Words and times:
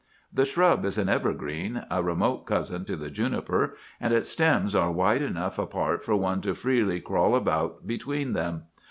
The 0.33 0.45
shrub 0.45 0.83
is 0.83 0.97
an 0.97 1.09
evergreen, 1.09 1.85
a 1.91 2.01
remote 2.01 2.47
cousin 2.47 2.85
to 2.85 2.95
the 2.95 3.11
juniper, 3.11 3.75
and 3.99 4.11
its 4.15 4.31
stems 4.31 4.73
are 4.73 4.91
wide 4.91 5.21
enough 5.21 5.59
apart 5.59 6.03
for 6.03 6.15
one 6.15 6.41
to 6.41 6.55
freely 6.55 6.99
crawl 6.99 7.35
about 7.35 7.85
between 7.85 8.33
them. 8.33 8.63